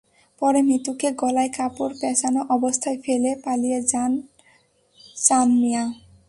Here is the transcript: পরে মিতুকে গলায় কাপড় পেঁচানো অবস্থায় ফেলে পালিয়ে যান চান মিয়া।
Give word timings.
পরে 0.41 0.59
মিতুকে 0.61 1.09
গলায় 1.21 1.51
কাপড় 1.57 1.93
পেঁচানো 2.01 2.41
অবস্থায় 2.55 2.97
ফেলে 3.05 3.31
পালিয়ে 3.45 3.79
যান 3.91 4.11
চান 5.17 5.47
মিয়া। 5.61 5.83